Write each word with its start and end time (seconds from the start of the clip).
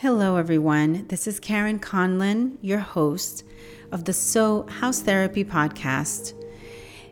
Hello, 0.00 0.36
everyone. 0.36 1.06
This 1.08 1.26
is 1.26 1.38
Karen 1.38 1.78
Conlin, 1.78 2.56
your 2.62 2.78
host 2.78 3.44
of 3.92 4.06
the 4.06 4.14
So 4.14 4.66
House 4.66 5.00
Therapy 5.00 5.44
podcast. 5.44 6.32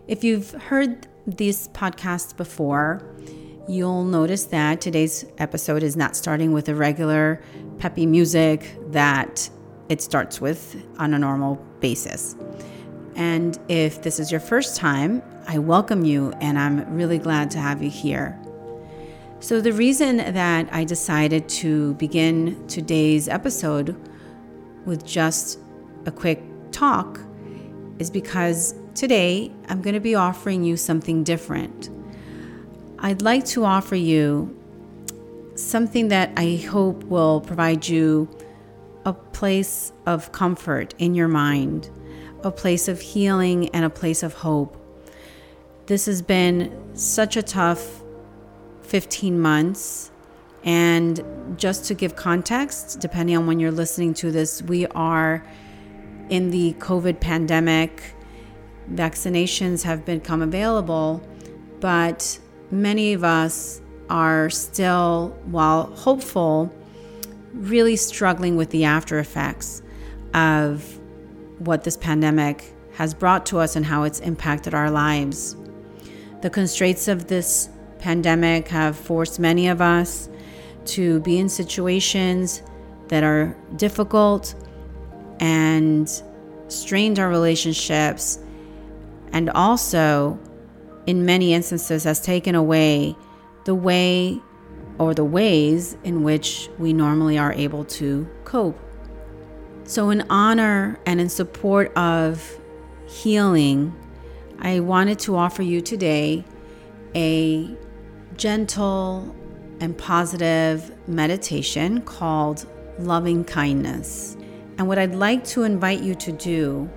If 0.07 0.25
you've 0.25 0.53
heard 0.53 1.06
these 1.26 1.68
podcasts 1.68 2.34
before, 2.34 3.06
you'll 3.68 4.04
notice 4.04 4.44
that 4.44 4.80
today's 4.80 5.26
episode 5.36 5.82
is 5.82 5.98
not 5.98 6.16
starting 6.16 6.52
with 6.52 6.66
a 6.70 6.74
regular 6.74 7.42
peppy 7.76 8.06
music 8.06 8.79
that 8.91 9.50
it 9.91 10.00
starts 10.00 10.41
with 10.41 10.82
on 10.96 11.12
a 11.12 11.18
normal 11.18 11.57
basis. 11.80 12.36
And 13.16 13.59
if 13.68 14.00
this 14.00 14.18
is 14.18 14.30
your 14.30 14.41
first 14.41 14.77
time, 14.77 15.23
I 15.46 15.59
welcome 15.59 16.07
you 16.07 16.32
and 16.41 16.59
I'm 16.59 16.91
really 16.95 17.18
glad 17.18 17.50
to 17.50 17.59
have 17.59 17.82
you 17.82 17.91
here. 17.91 18.41
So, 19.41 19.61
the 19.61 19.73
reason 19.73 20.16
that 20.16 20.68
I 20.73 20.82
decided 20.82 21.48
to 21.50 21.95
begin 21.95 22.66
today's 22.66 23.29
episode 23.29 23.95
with 24.85 25.07
just 25.07 25.61
a 26.07 26.11
quick 26.11 26.43
talk 26.72 27.21
is 28.00 28.11
because 28.11 28.75
today 28.96 29.53
I'm 29.68 29.80
going 29.80 29.94
to 29.94 30.00
be 30.00 30.16
offering 30.16 30.64
you 30.64 30.77
something 30.77 31.22
different. 31.22 31.89
I'd 32.98 33.22
like 33.22 33.44
to 33.46 33.64
offer 33.64 33.94
you 33.94 34.56
something 35.55 36.08
that 36.08 36.32
I 36.36 36.56
hope 36.56 37.05
will 37.05 37.41
provide 37.41 37.86
you 37.86 38.28
a 39.05 39.12
place 39.12 39.92
of 40.05 40.32
comfort 40.32 40.94
in 40.98 41.14
your 41.14 41.28
mind, 41.28 41.91
a 42.42 42.50
place 42.50 42.88
of 42.88 43.00
healing, 43.00 43.68
and 43.68 43.84
a 43.84 43.91
place 43.91 44.24
of 44.24 44.34
hope. 44.34 44.77
This 45.86 46.06
has 46.06 46.22
been 46.22 46.96
such 46.96 47.36
a 47.36 47.42
tough 47.42 47.97
15 48.88 49.38
months. 49.38 50.10
And 50.65 51.23
just 51.56 51.84
to 51.87 51.95
give 51.95 52.16
context, 52.16 53.01
depending 53.01 53.37
on 53.37 53.47
when 53.47 53.61
you're 53.61 53.70
listening 53.70 54.14
to 54.14 54.33
this, 54.33 54.62
we 54.62 54.87
are 54.88 55.45
in 56.30 56.51
the 56.51 56.75
COVID 56.75 57.20
pandemic. 57.20 58.03
Vaccinations 58.92 59.83
have 59.84 60.05
become 60.05 60.42
available, 60.42 61.22
but 61.80 62.39
many 62.70 63.12
of 63.12 63.22
us 63.25 63.80
are 64.11 64.48
still, 64.48 65.36
while 65.45 65.84
hopeful, 65.95 66.73
really 67.52 67.97
struggling 67.97 68.56
with 68.56 68.70
the 68.70 68.84
after 68.84 69.19
effects 69.19 69.83
of 70.34 70.98
what 71.58 71.84
this 71.84 71.97
pandemic 71.97 72.75
has 72.95 73.14
brought 73.14 73.47
to 73.47 73.58
us 73.58 73.77
and 73.77 73.84
how 73.84 74.02
it's 74.05 74.20
impacted 74.20 74.75
our 74.75 74.91
lives. 74.91 75.56
The 76.41 76.50
constraints 76.50 77.08
of 77.08 77.27
this 77.27 77.69
pandemic 77.98 78.68
have 78.68 78.96
forced 78.96 79.38
many 79.38 79.68
of 79.68 79.80
us 79.80 80.28
to 80.86 81.20
be 81.20 81.38
in 81.38 81.48
situations 81.48 82.62
that 83.08 83.22
are 83.24 83.56
difficult 83.77 84.55
and 85.40 86.22
strained 86.68 87.18
our 87.18 87.28
relationships 87.28 88.38
and 89.32 89.50
also 89.50 90.38
in 91.06 91.24
many 91.24 91.55
instances 91.55 92.05
has 92.05 92.20
taken 92.20 92.55
away 92.55 93.16
the 93.64 93.74
way 93.74 94.40
or 94.98 95.14
the 95.14 95.24
ways 95.24 95.96
in 96.05 96.22
which 96.22 96.68
we 96.78 96.92
normally 96.92 97.38
are 97.38 97.52
able 97.52 97.84
to 97.84 98.28
cope. 98.44 98.78
So, 99.84 100.10
in 100.10 100.24
honor 100.28 100.98
and 101.06 101.20
in 101.20 101.28
support 101.28 101.96
of 101.96 102.58
healing, 103.06 103.94
I 104.58 104.80
wanted 104.80 105.18
to 105.20 105.36
offer 105.36 105.62
you 105.62 105.80
today 105.80 106.44
a 107.14 107.74
gentle 108.39 109.34
and 109.81 109.98
positive 109.98 110.92
meditation 111.08 112.00
called 112.03 112.67
loving 112.98 113.45
kindness. 113.45 114.36
And 114.78 114.86
what 114.86 114.98
I'd 114.98 115.14
like 115.14 115.45
to 115.47 115.64
invite 115.64 116.00
you 116.00 116.14
to 116.14 116.33
do 116.33 116.89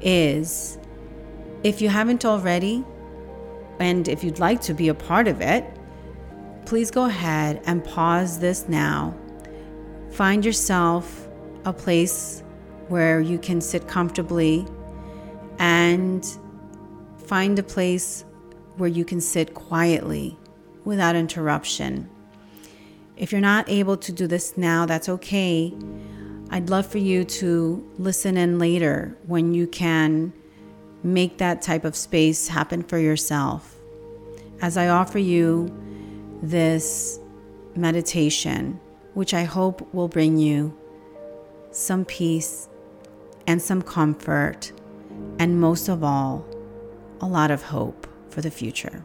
is, 0.00 0.78
if 1.64 1.82
you 1.82 1.88
haven't 1.88 2.24
already, 2.24 2.84
and 3.80 4.08
if 4.08 4.22
you'd 4.22 4.38
like 4.38 4.60
to 4.62 4.74
be 4.74 4.88
a 4.88 4.94
part 4.94 5.26
of 5.26 5.40
it, 5.40 5.64
please 6.64 6.90
go 6.90 7.06
ahead 7.06 7.60
and 7.66 7.84
pause 7.84 8.38
this 8.38 8.68
now. 8.68 9.16
Find 10.12 10.44
yourself 10.44 11.28
a 11.64 11.72
place 11.72 12.42
where 12.86 13.20
you 13.20 13.38
can 13.38 13.60
sit 13.60 13.88
comfortably 13.88 14.66
and 15.58 16.24
find 17.26 17.58
a 17.58 17.62
place 17.62 18.24
where 18.76 18.88
you 18.88 19.04
can 19.04 19.20
sit 19.20 19.54
quietly 19.54 20.37
without 20.88 21.14
interruption. 21.14 22.08
If 23.18 23.30
you're 23.30 23.42
not 23.42 23.68
able 23.68 23.98
to 23.98 24.10
do 24.10 24.26
this 24.26 24.56
now, 24.56 24.86
that's 24.86 25.06
okay. 25.10 25.74
I'd 26.48 26.70
love 26.70 26.86
for 26.86 26.96
you 26.96 27.24
to 27.24 27.86
listen 27.98 28.38
in 28.38 28.58
later 28.58 29.14
when 29.26 29.52
you 29.52 29.66
can 29.66 30.32
make 31.02 31.36
that 31.36 31.60
type 31.60 31.84
of 31.84 31.94
space 31.94 32.48
happen 32.48 32.82
for 32.82 32.96
yourself. 32.96 33.76
As 34.62 34.78
I 34.78 34.88
offer 34.88 35.18
you 35.18 35.68
this 36.42 37.20
meditation, 37.76 38.80
which 39.12 39.34
I 39.34 39.44
hope 39.44 39.92
will 39.92 40.08
bring 40.08 40.38
you 40.38 40.74
some 41.70 42.06
peace 42.06 42.66
and 43.46 43.60
some 43.60 43.82
comfort, 43.82 44.72
and 45.38 45.60
most 45.60 45.88
of 45.88 46.02
all, 46.02 46.46
a 47.20 47.26
lot 47.26 47.50
of 47.50 47.62
hope 47.62 48.06
for 48.30 48.40
the 48.40 48.50
future. 48.50 49.04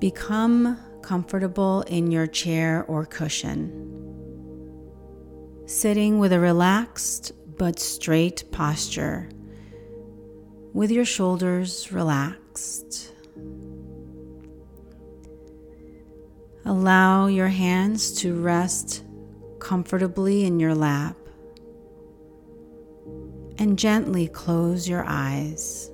Become 0.00 0.78
comfortable 1.02 1.82
in 1.82 2.10
your 2.10 2.26
chair 2.26 2.84
or 2.88 3.04
cushion. 3.04 3.86
Sitting 5.66 6.18
with 6.18 6.32
a 6.32 6.40
relaxed 6.40 7.32
but 7.58 7.78
straight 7.78 8.44
posture, 8.50 9.28
with 10.72 10.90
your 10.90 11.04
shoulders 11.04 11.92
relaxed. 11.92 13.12
Allow 16.64 17.26
your 17.26 17.48
hands 17.48 18.12
to 18.20 18.40
rest 18.40 19.04
comfortably 19.58 20.44
in 20.44 20.58
your 20.58 20.74
lap 20.74 21.16
and 23.58 23.78
gently 23.78 24.26
close 24.26 24.88
your 24.88 25.04
eyes. 25.06 25.89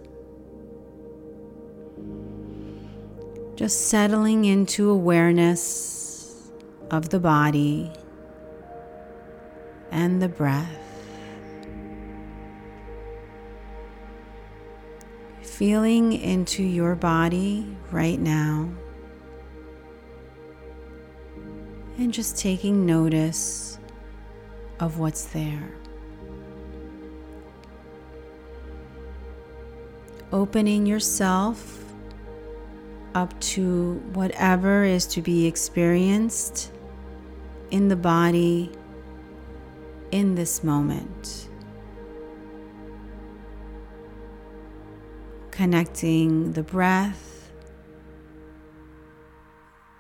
Just 3.57 3.89
settling 3.89 4.45
into 4.45 4.91
awareness 4.91 6.51
of 6.91 7.09
the 7.09 7.19
body 7.19 7.91
and 9.91 10.21
the 10.21 10.29
breath. 10.29 10.69
Feeling 15.41 16.13
into 16.13 16.63
your 16.63 16.95
body 16.95 17.75
right 17.91 18.21
now. 18.21 18.69
And 21.97 22.13
just 22.13 22.37
taking 22.37 22.85
notice 22.85 23.79
of 24.81 24.99
what's 24.99 25.25
there. 25.25 25.73
Opening 30.31 30.85
yourself 30.85 31.86
up 33.17 33.41
to 33.41 33.95
whatever 34.13 34.85
is 34.85 35.07
to 35.07 35.23
be 35.23 35.47
experienced 35.47 36.71
in 37.71 37.89
the 37.89 37.97
body 37.97 38.71
in 40.11 40.35
this 40.35 40.63
moment. 40.63 41.49
Connecting 45.51 46.53
the 46.53 46.63
breath, 46.63 47.51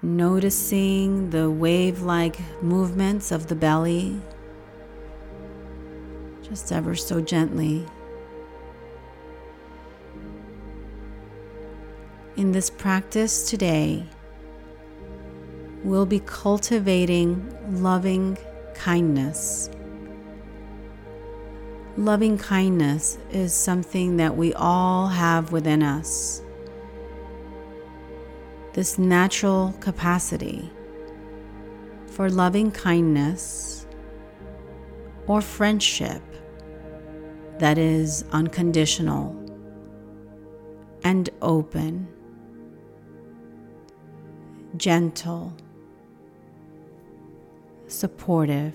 noticing 0.03 1.31
the 1.31 1.51
wave 1.51 2.03
like 2.03 2.39
movements 2.63 3.33
of 3.33 3.47
the 3.47 3.55
belly, 3.55 4.21
just 6.43 6.71
ever 6.71 6.95
so 6.95 7.23
gently. 7.23 7.87
In 12.37 12.53
this 12.53 12.69
practice 12.69 13.49
today, 13.49 14.05
we'll 15.83 16.05
be 16.07 16.21
cultivating 16.21 17.57
loving 17.83 18.37
kindness. 18.75 19.71
Loving 21.97 22.37
kindness 22.37 23.17
is 23.31 23.55
something 23.55 24.19
that 24.19 24.37
we 24.37 24.53
all 24.53 25.07
have 25.07 25.51
within 25.51 25.83
us. 25.83 26.43
This 28.75 28.99
natural 28.99 29.75
capacity 29.81 30.71
for 32.09 32.29
loving 32.29 32.71
kindness 32.71 33.87
or 35.27 35.41
friendship 35.41 36.21
that 37.59 37.79
is 37.79 38.25
unconditional 38.33 39.35
and 41.03 41.31
open 41.41 42.07
gentle, 44.77 45.53
supportive. 47.89 48.75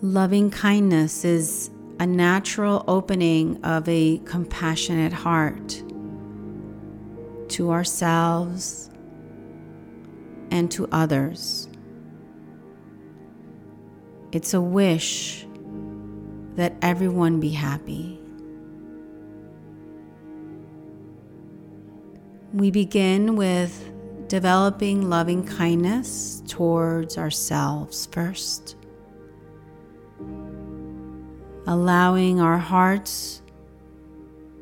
Loving 0.00 0.50
kindness 0.50 1.24
is 1.24 1.70
a 1.98 2.06
natural 2.06 2.84
opening 2.86 3.62
of 3.64 3.88
a 3.88 4.18
compassionate 4.18 5.12
heart 5.12 5.82
to 7.48 7.70
ourselves 7.70 8.90
and 10.50 10.70
to 10.70 10.88
others. 10.92 11.68
It's 14.30 14.54
a 14.54 14.60
wish 14.60 15.46
that 16.54 16.74
everyone 16.82 17.40
be 17.40 17.50
happy. 17.50 18.17
We 22.58 22.70
begin 22.70 23.36
with 23.36 23.90
developing 24.28 25.08
loving 25.08 25.46
kindness 25.46 26.42
towards 26.46 27.16
ourselves 27.16 28.06
first 28.12 28.76
allowing 31.68 32.40
our 32.40 32.56
hearts 32.56 33.42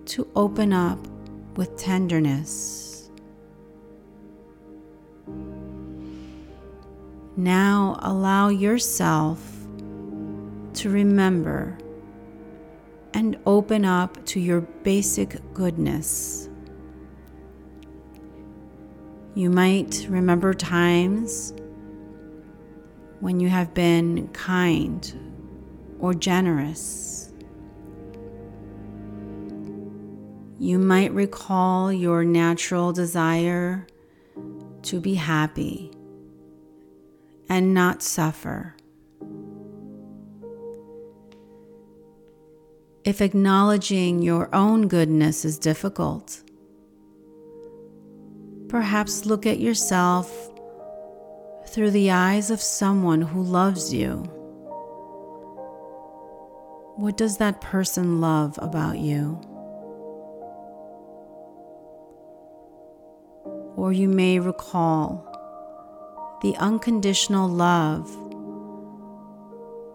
to 0.04 0.28
open 0.34 0.72
up 0.72 0.98
with 1.56 1.76
tenderness. 1.76 3.08
Now 7.36 7.96
allow 8.02 8.48
yourself 8.48 9.40
to 10.74 10.90
remember 10.90 11.78
and 13.14 13.38
open 13.46 13.84
up 13.84 14.26
to 14.26 14.40
your 14.40 14.62
basic 14.82 15.38
goodness. 15.54 16.45
You 19.36 19.50
might 19.50 20.06
remember 20.08 20.54
times 20.54 21.52
when 23.20 23.38
you 23.38 23.50
have 23.50 23.74
been 23.74 24.28
kind 24.28 25.12
or 25.98 26.14
generous. 26.14 27.30
You 30.58 30.78
might 30.78 31.12
recall 31.12 31.92
your 31.92 32.24
natural 32.24 32.94
desire 32.94 33.86
to 34.84 35.00
be 35.02 35.12
happy 35.12 35.90
and 37.50 37.74
not 37.74 38.02
suffer. 38.02 38.74
If 43.04 43.20
acknowledging 43.20 44.22
your 44.22 44.48
own 44.54 44.88
goodness 44.88 45.44
is 45.44 45.58
difficult, 45.58 46.40
perhaps 48.68 49.26
look 49.26 49.46
at 49.46 49.60
yourself 49.60 50.50
through 51.68 51.90
the 51.90 52.10
eyes 52.10 52.50
of 52.50 52.60
someone 52.60 53.22
who 53.22 53.42
loves 53.42 53.92
you. 53.92 54.24
What 56.96 57.16
does 57.16 57.36
that 57.38 57.60
person 57.60 58.20
love 58.20 58.58
about 58.62 58.98
you? 58.98 59.40
Or 63.76 63.92
you 63.92 64.08
may 64.08 64.38
recall 64.40 65.22
the 66.42 66.56
unconditional 66.56 67.48
love 67.48 68.08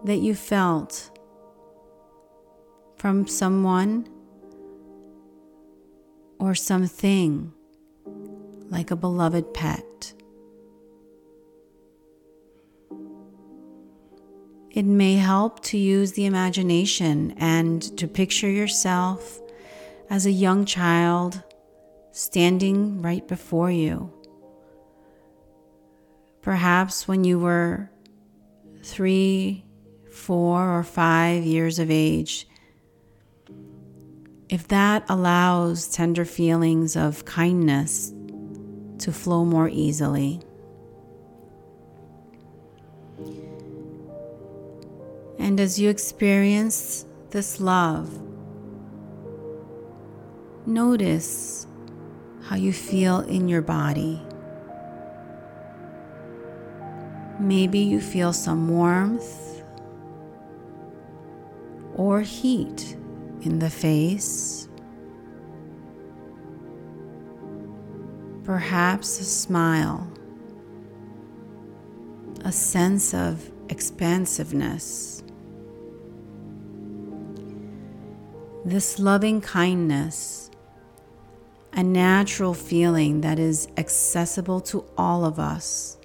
that 0.04 0.18
you 0.18 0.34
felt 0.34 1.10
from 2.96 3.26
someone 3.26 4.08
or 6.38 6.54
something 6.54 7.52
like 8.72 8.90
a 8.90 8.96
beloved 8.96 9.52
pet. 9.52 10.14
It 14.70 14.86
may 14.86 15.16
help 15.16 15.62
to 15.64 15.76
use 15.76 16.12
the 16.12 16.24
imagination 16.24 17.34
and 17.36 17.82
to 17.98 18.08
picture 18.08 18.48
yourself 18.48 19.40
as 20.08 20.24
a 20.24 20.30
young 20.30 20.64
child 20.64 21.42
standing 22.12 23.02
right 23.02 23.28
before 23.28 23.70
you. 23.70 24.10
Perhaps 26.40 27.06
when 27.06 27.24
you 27.24 27.38
were 27.38 27.90
three, 28.82 29.66
four, 30.10 30.78
or 30.78 30.82
five 30.82 31.44
years 31.44 31.78
of 31.78 31.90
age. 31.90 32.48
If 34.48 34.68
that 34.68 35.04
allows 35.10 35.88
tender 35.88 36.24
feelings 36.24 36.96
of 36.96 37.26
kindness 37.26 38.12
to 39.02 39.12
flow 39.12 39.44
more 39.44 39.68
easily. 39.68 40.40
And 45.38 45.58
as 45.58 45.78
you 45.78 45.90
experience 45.90 47.04
this 47.30 47.60
love, 47.60 48.08
notice 50.66 51.66
how 52.44 52.56
you 52.56 52.72
feel 52.72 53.20
in 53.20 53.48
your 53.48 53.62
body. 53.62 54.22
Maybe 57.40 57.80
you 57.80 58.00
feel 58.00 58.32
some 58.32 58.68
warmth 58.68 59.62
or 61.96 62.20
heat 62.20 62.96
in 63.42 63.58
the 63.58 63.70
face. 63.70 64.68
Perhaps 68.44 69.20
a 69.20 69.24
smile, 69.24 70.10
a 72.44 72.50
sense 72.50 73.14
of 73.14 73.52
expansiveness. 73.68 75.22
This 78.64 78.98
loving 78.98 79.40
kindness, 79.40 80.50
a 81.72 81.84
natural 81.84 82.52
feeling 82.52 83.20
that 83.20 83.38
is 83.38 83.68
accessible 83.76 84.60
to 84.62 84.84
all 84.98 85.24
of 85.24 85.38
us, 85.38 85.98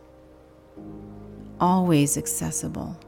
always 1.60 2.18
accessible. 2.18 3.00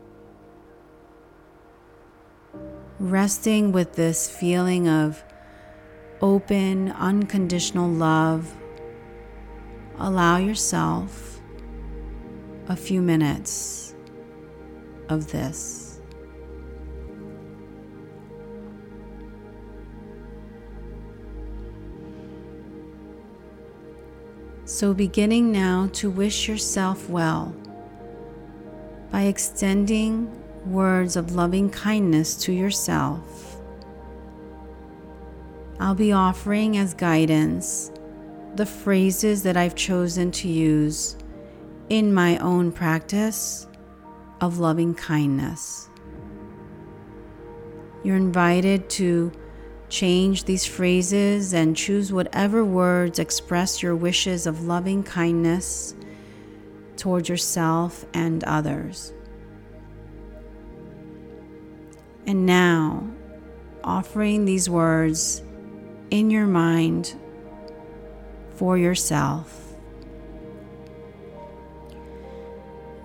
Resting 2.99 3.71
with 3.71 3.93
this 3.93 4.27
feeling 4.27 4.87
of 4.87 5.23
open, 6.19 6.91
unconditional 6.91 7.89
love, 7.89 8.55
allow 9.99 10.37
yourself 10.37 11.41
a 12.69 12.75
few 12.75 13.01
minutes 13.01 13.95
of 15.09 15.31
this. 15.31 15.99
So, 24.65 24.93
beginning 24.93 25.51
now 25.51 25.89
to 25.93 26.09
wish 26.09 26.47
yourself 26.47 27.09
well 27.09 27.55
by 29.11 29.23
extending 29.23 30.31
words 30.65 31.15
of 31.15 31.33
loving 31.33 31.69
kindness 31.71 32.35
to 32.43 32.53
yourself. 32.53 33.59
I'll 35.79 35.95
be 35.95 36.11
offering 36.11 36.77
as 36.77 36.93
guidance 36.93 37.91
the 38.59 38.65
phrases 38.65 39.43
that 39.43 39.57
I've 39.57 39.75
chosen 39.75 40.31
to 40.31 40.47
use 40.47 41.15
in 41.89 42.13
my 42.13 42.37
own 42.37 42.71
practice 42.71 43.67
of 44.41 44.59
loving 44.59 44.93
kindness. 44.93 45.89
You're 48.03 48.17
invited 48.17 48.89
to 48.91 49.31
Change 49.89 50.43
these 50.43 50.65
phrases 50.67 51.51
and 51.51 51.75
choose 51.75 52.13
whatever 52.13 52.63
words 52.63 53.17
express 53.17 53.81
your 53.81 53.95
wishes 53.95 54.45
of 54.45 54.65
loving 54.65 55.01
kindness 55.01 55.95
towards 56.95 57.27
yourself 57.27 58.05
and 58.13 58.43
others. 58.43 59.13
And 62.27 62.45
now, 62.45 63.09
offering 63.83 64.45
these 64.45 64.69
words 64.69 65.41
in 66.11 66.29
your 66.29 66.45
mind 66.45 67.15
for 68.59 68.77
yourself. 68.77 69.73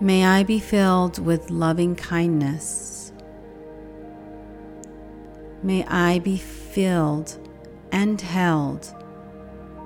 May 0.01 0.27
I 0.27 0.43
be 0.43 0.59
filled 0.59 1.25
with 1.25 1.49
loving 1.49 1.95
kindness. 1.95 3.13
May 5.63 5.85
I 5.85 6.19
be 6.19 6.39
filled 6.39 7.39
and 7.93 8.21
held 8.21 8.93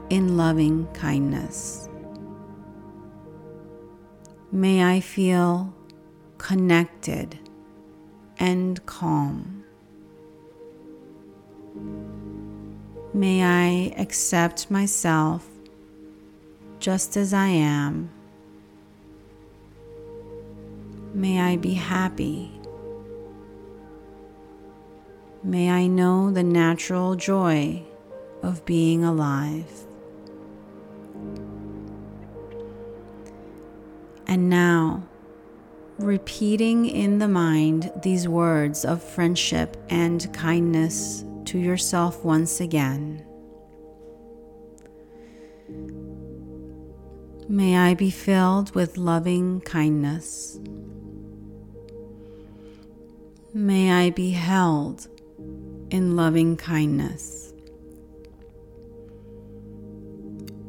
in 0.08 0.38
loving 0.38 0.86
kindness. 0.94 1.90
May 4.50 4.82
I 4.82 5.00
feel 5.00 5.74
connected 6.38 7.38
and 8.38 8.84
calm. 8.86 9.64
May 13.12 13.42
I 13.42 13.92
accept 13.98 14.70
myself 14.70 15.57
just 16.78 17.16
as 17.16 17.32
I 17.32 17.48
am. 17.48 18.10
May 21.14 21.40
I 21.40 21.56
be 21.56 21.74
happy. 21.74 22.52
May 25.42 25.70
I 25.70 25.86
know 25.86 26.30
the 26.30 26.42
natural 26.42 27.14
joy 27.16 27.82
of 28.42 28.64
being 28.64 29.04
alive. 29.04 29.86
And 34.26 34.50
now, 34.50 35.08
repeating 35.98 36.86
in 36.86 37.18
the 37.18 37.28
mind 37.28 37.90
these 38.02 38.28
words 38.28 38.84
of 38.84 39.02
friendship 39.02 39.76
and 39.88 40.32
kindness 40.34 41.24
to 41.46 41.58
yourself 41.58 42.24
once 42.24 42.60
again. 42.60 43.27
May 47.50 47.78
I 47.78 47.94
be 47.94 48.10
filled 48.10 48.74
with 48.74 48.98
loving 48.98 49.62
kindness. 49.62 50.60
May 53.54 53.90
I 53.90 54.10
be 54.10 54.32
held 54.32 55.08
in 55.88 56.14
loving 56.14 56.58
kindness. 56.58 57.54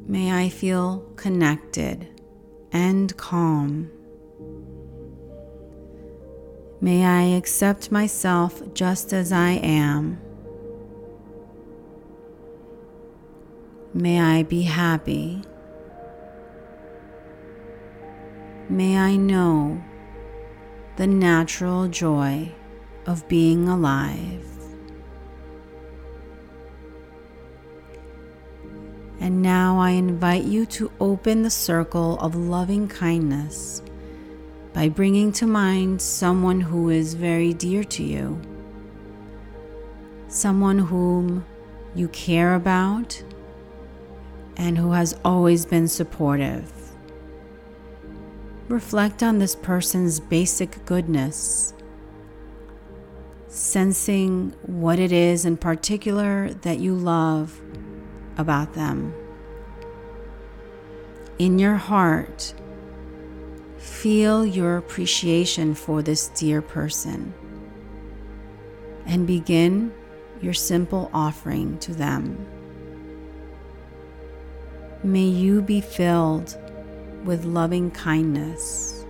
May 0.07 0.31
I 0.31 0.47
feel 0.47 0.99
connected 1.17 2.07
and 2.71 3.15
calm. 3.17 3.91
May 6.79 7.05
I 7.05 7.23
accept 7.23 7.91
myself 7.91 8.61
just 8.73 9.11
as 9.11 9.33
I 9.33 9.51
am. 9.51 10.21
May 13.93 14.21
I 14.21 14.43
be 14.43 14.61
happy. 14.61 15.41
May 18.71 18.99
I 18.99 19.15
know 19.15 19.83
the 20.95 21.07
natural 21.07 21.87
joy 21.87 22.51
of 23.07 23.27
being 23.27 23.67
alive. 23.67 24.45
And 29.19 29.41
now 29.41 29.79
I 29.79 29.89
invite 29.91 30.43
you 30.43 30.67
to 30.67 30.91
open 30.99 31.41
the 31.41 31.49
circle 31.49 32.19
of 32.19 32.35
loving 32.35 32.87
kindness 32.87 33.81
by 34.71 34.87
bringing 34.87 35.31
to 35.33 35.47
mind 35.47 35.99
someone 35.99 36.61
who 36.61 36.89
is 36.89 37.15
very 37.15 37.55
dear 37.55 37.83
to 37.85 38.03
you, 38.03 38.39
someone 40.27 40.77
whom 40.77 41.43
you 41.95 42.07
care 42.09 42.53
about 42.53 43.23
and 44.57 44.77
who 44.77 44.91
has 44.91 45.19
always 45.25 45.65
been 45.65 45.87
supportive. 45.87 46.78
Reflect 48.69 49.23
on 49.23 49.39
this 49.39 49.55
person's 49.55 50.19
basic 50.19 50.85
goodness, 50.85 51.73
sensing 53.47 54.53
what 54.61 54.99
it 54.99 55.11
is 55.11 55.43
in 55.43 55.57
particular 55.57 56.53
that 56.53 56.77
you 56.77 56.93
love 56.93 57.59
about 58.37 58.75
them. 58.75 59.11
In 61.39 61.57
your 61.57 61.77
heart, 61.77 62.53
feel 63.79 64.45
your 64.45 64.77
appreciation 64.77 65.73
for 65.73 66.03
this 66.03 66.27
dear 66.27 66.61
person 66.61 67.33
and 69.07 69.25
begin 69.25 69.91
your 70.43 70.53
simple 70.53 71.09
offering 71.11 71.79
to 71.79 71.91
them. 71.95 72.45
May 75.03 75.25
you 75.25 75.63
be 75.63 75.81
filled 75.81 76.55
with 77.23 77.45
loving 77.45 77.91
kindness. 77.91 79.05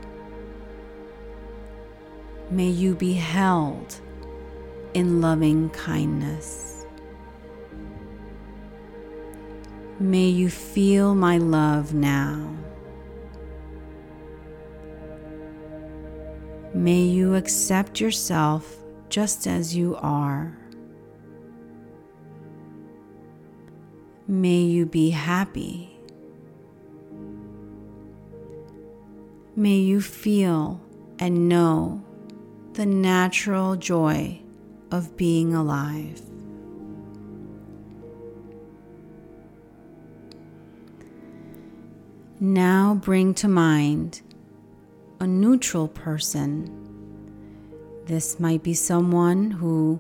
May 2.49 2.69
you 2.69 2.95
be 2.95 3.13
held 3.13 3.95
in 4.93 5.21
loving 5.21 5.69
kindness. 5.69 6.85
May 9.99 10.29
you 10.29 10.49
feel 10.49 11.13
my 11.13 11.37
love 11.37 11.93
now. 11.93 12.55
May 16.73 17.01
you 17.01 17.35
accept 17.35 17.99
yourself 17.99 18.77
just 19.09 19.47
as 19.47 19.75
you 19.75 19.95
are. 19.97 20.57
May 24.27 24.61
you 24.61 24.85
be 24.85 25.09
happy. 25.09 25.88
May 29.59 29.75
you 29.75 29.99
feel 29.99 30.79
and 31.19 31.49
know 31.49 32.01
the 32.75 32.85
natural 32.85 33.75
joy 33.75 34.39
of 34.89 35.17
being 35.17 35.53
alive. 35.53 36.21
Now 42.39 43.01
bring 43.03 43.33
to 43.33 43.49
mind 43.49 44.21
a 45.19 45.27
neutral 45.27 45.89
person. 45.89 46.73
This 48.05 48.39
might 48.39 48.63
be 48.63 48.73
someone 48.73 49.51
who 49.51 49.99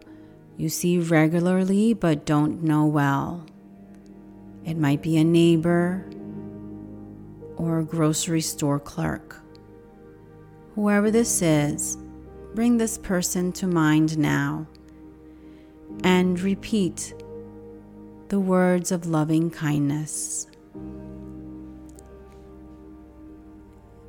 you 0.55 0.69
see 0.69 0.99
regularly 0.99 1.93
but 1.93 2.25
don't 2.25 2.63
know 2.63 2.85
well. 2.85 3.45
It 4.63 4.77
might 4.77 5.01
be 5.01 5.17
a 5.17 5.25
neighbor 5.25 6.09
or 7.57 7.79
a 7.79 7.83
grocery 7.83 8.39
store 8.39 8.79
clerk. 8.79 9.35
Whoever 10.79 11.11
this 11.11 11.41
is, 11.41 11.97
bring 12.55 12.77
this 12.77 12.97
person 12.97 13.51
to 13.51 13.67
mind 13.67 14.17
now 14.17 14.65
and 16.05 16.39
repeat 16.39 17.13
the 18.29 18.39
words 18.39 18.93
of 18.93 19.05
loving 19.05 19.51
kindness. 19.51 20.47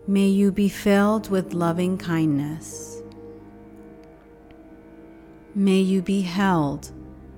May 0.07 0.29
you 0.29 0.53
be 0.53 0.69
filled 0.69 1.29
with 1.29 1.55
loving 1.55 1.99
kindness. 1.99 3.03
May 5.57 5.81
you 5.81 6.03
be 6.03 6.21
held 6.21 6.93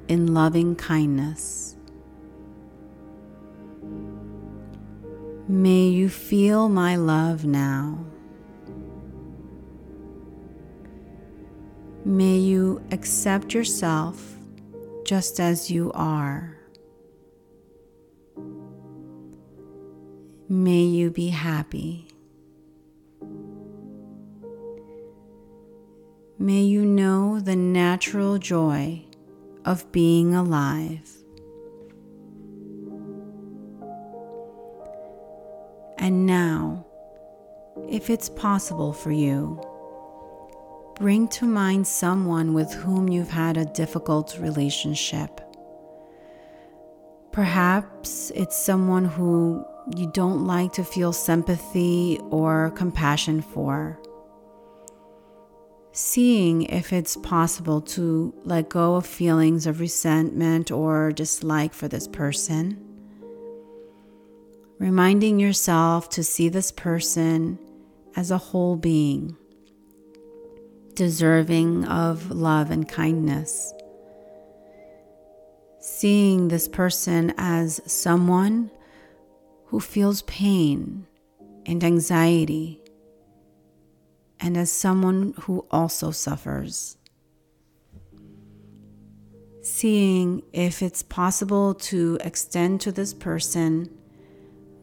in 0.08 0.34
loving 0.34 0.76
kindness. 0.76 1.74
May 5.48 5.88
you 5.88 6.10
feel 6.10 6.68
my 6.68 6.96
love 6.96 7.46
now. 7.46 8.11
May 12.04 12.36
you 12.36 12.82
accept 12.90 13.54
yourself 13.54 14.36
just 15.04 15.38
as 15.38 15.70
you 15.70 15.92
are. 15.94 16.58
May 20.48 20.82
you 20.82 21.10
be 21.10 21.28
happy. 21.28 22.08
May 26.40 26.62
you 26.62 26.84
know 26.84 27.38
the 27.38 27.54
natural 27.54 28.36
joy 28.38 29.04
of 29.64 29.90
being 29.92 30.34
alive. 30.34 31.08
And 35.98 36.26
now, 36.26 36.84
if 37.88 38.10
it's 38.10 38.28
possible 38.28 38.92
for 38.92 39.12
you, 39.12 39.60
bring 41.02 41.26
to 41.26 41.44
mind 41.44 41.84
someone 41.84 42.54
with 42.54 42.72
whom 42.72 43.08
you've 43.08 43.28
had 43.28 43.56
a 43.56 43.64
difficult 43.64 44.38
relationship. 44.38 45.40
Perhaps 47.32 48.30
it's 48.36 48.56
someone 48.56 49.04
who 49.04 49.64
you 49.96 50.08
don't 50.12 50.46
like 50.46 50.72
to 50.72 50.84
feel 50.84 51.12
sympathy 51.12 52.20
or 52.30 52.70
compassion 52.76 53.42
for 53.42 54.00
seeing 55.90 56.62
if 56.66 56.92
it's 56.92 57.16
possible 57.16 57.80
to 57.80 58.32
let 58.44 58.68
go 58.68 58.94
of 58.94 59.04
feelings 59.04 59.66
of 59.66 59.80
resentment 59.80 60.70
or 60.70 61.10
dislike 61.10 61.74
for 61.74 61.88
this 61.88 62.06
person. 62.06 62.80
Reminding 64.78 65.40
yourself 65.40 66.08
to 66.10 66.22
see 66.22 66.48
this 66.48 66.70
person 66.70 67.58
as 68.14 68.30
a 68.30 68.38
whole 68.38 68.76
being, 68.76 69.36
deserving 70.94 71.84
of 71.84 72.30
love 72.30 72.70
and 72.70 72.88
kindness. 72.88 73.72
Seeing 75.80 76.48
this 76.48 76.68
person 76.68 77.34
as 77.36 77.80
someone 77.86 78.70
who 79.66 79.80
feels 79.80 80.22
pain 80.22 81.06
and 81.66 81.82
anxiety 81.82 82.80
and 84.40 84.56
as 84.56 84.70
someone 84.70 85.34
who 85.40 85.66
also 85.70 86.10
suffers. 86.10 86.96
seeing 89.62 90.42
if 90.52 90.82
it's 90.82 91.02
possible 91.02 91.72
to 91.74 92.18
extend 92.22 92.80
to 92.80 92.92
this 92.92 93.14
person 93.14 93.88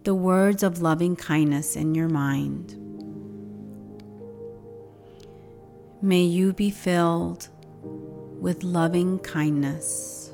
the 0.03 0.15
words 0.15 0.63
of 0.63 0.81
loving 0.81 1.15
kindness 1.15 1.75
in 1.75 1.93
your 1.93 2.07
mind. 2.07 2.88
May 6.01 6.21
you 6.21 6.53
be 6.53 6.71
filled 6.71 7.49
with 8.39 8.63
loving 8.63 9.19
kindness. 9.19 10.31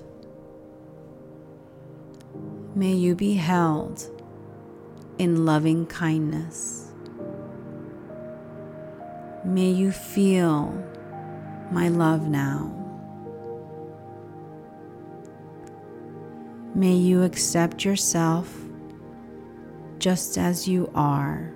May 2.76 2.94
you 2.94 3.16
be 3.16 3.34
held 3.34 4.08
in 5.18 5.44
loving 5.44 5.88
kindness. 5.88 6.92
May 9.44 9.72
you 9.72 9.92
feel 9.92 10.72
my 11.72 11.88
love 11.88 12.28
now. 12.28 12.72
May 16.76 16.94
you 16.94 17.24
accept 17.24 17.84
yourself 17.84 18.56
just 19.98 20.38
as 20.38 20.68
you 20.68 20.92
are. 20.94 21.55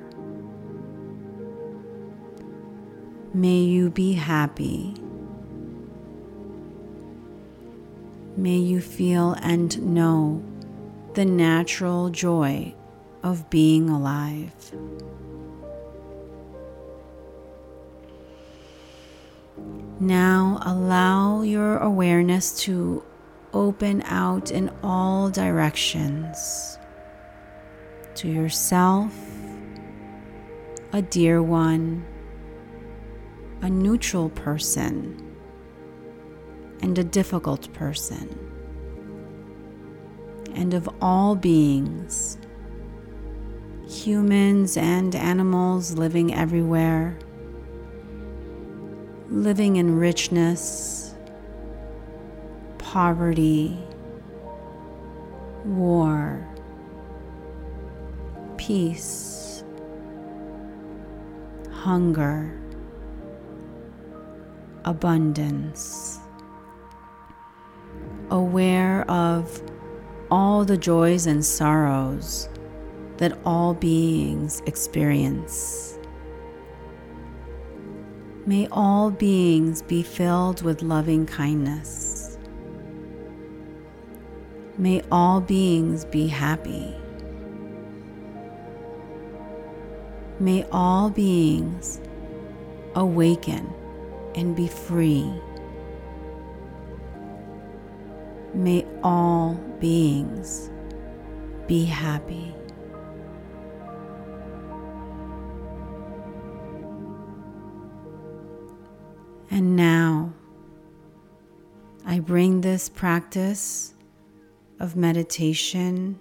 May 3.33 3.59
you 3.59 3.91
be 3.91 4.13
happy. 4.13 4.95
May 8.35 8.57
you 8.57 8.81
feel 8.81 9.33
and 9.33 9.93
know 9.93 10.43
the 11.13 11.25
natural 11.25 12.09
joy 12.09 12.73
of 13.21 13.47
being 13.51 13.87
alive. 13.87 14.73
Now 19.99 20.59
allow 20.63 21.43
your 21.43 21.77
awareness 21.77 22.63
to 22.63 23.03
open 23.53 24.01
out 24.03 24.49
in 24.49 24.71
all 24.81 25.29
directions 25.29 26.79
to 28.15 28.27
yourself, 28.27 29.13
a 30.93 31.03
dear 31.03 31.43
one 31.43 32.05
a 33.61 33.69
neutral 33.69 34.29
person 34.29 35.35
and 36.81 36.97
a 36.97 37.03
difficult 37.03 37.71
person. 37.73 38.37
And 40.55 40.73
of 40.73 40.89
all 41.01 41.35
beings, 41.35 42.37
humans 43.87 44.77
and 44.77 45.15
animals 45.15 45.97
living 45.97 46.33
everywhere, 46.33 47.17
living 49.29 49.75
in 49.75 49.97
richness, 49.97 51.13
poverty, 52.77 53.77
war, 55.65 56.47
peace, 58.57 59.63
hunger 61.71 62.59
abundance, 64.85 66.19
aware 68.29 69.09
of 69.09 69.61
all 70.31 70.63
the 70.63 70.77
joys 70.77 71.25
and 71.25 71.43
sorrows 71.43 72.49
that 73.17 73.37
all 73.45 73.73
beings 73.73 74.61
experience. 74.65 75.97
May 78.45 78.67
all 78.71 79.11
beings 79.11 79.81
be 79.81 80.01
filled 80.01 80.61
with 80.61 80.81
loving 80.81 81.25
kindness. 81.25 82.37
May 84.77 85.01
all 85.11 85.41
beings 85.41 86.05
be 86.05 86.27
happy. 86.27 86.95
May 90.39 90.65
all 90.71 91.09
beings 91.09 91.99
awaken 92.95 93.73
and 94.39 94.55
be 94.55 94.67
free. 94.67 95.29
May 98.53 98.85
all 99.03 99.55
beings 99.81 100.71
be 101.67 101.83
happy. 101.83 102.55
And 109.51 109.75
now 109.75 110.31
I 112.05 112.19
bring 112.19 112.61
this 112.61 112.87
practice 112.87 113.93
of 114.79 114.95
meditation, 114.95 116.17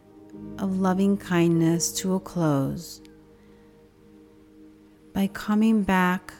of 0.59 0.81
loving 0.81 1.17
kindness 1.17 1.93
to 2.01 2.15
a 2.15 2.21
close 2.21 3.01
by 5.13 5.29
coming 5.29 5.85
back 5.85 6.35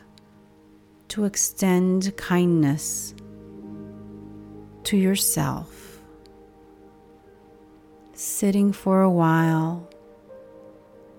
to 1.09 1.25
extend 1.25 2.17
kindness 2.17 3.15
to 4.85 4.97
yourself. 4.97 6.01
Sitting 8.13 8.73
for 8.73 9.03
a 9.03 9.11
while, 9.11 9.89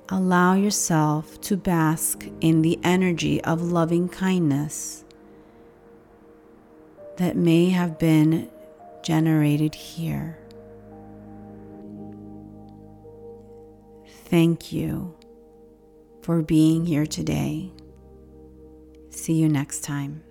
allow 0.09 0.53
yourself 0.53 1.39
to 1.41 1.55
bask 1.55 2.27
in 2.41 2.61
the 2.61 2.79
energy 2.83 3.41
of 3.43 3.61
loving 3.61 4.09
kindness 4.09 5.03
that 7.17 7.35
may 7.35 7.69
have 7.69 7.99
been 7.99 8.49
generated 9.01 9.75
here. 9.75 10.37
Thank 14.25 14.71
you 14.71 15.15
for 16.21 16.41
being 16.41 16.85
here 16.85 17.05
today. 17.05 17.71
See 19.19 19.33
you 19.33 19.49
next 19.49 19.83
time. 19.83 20.23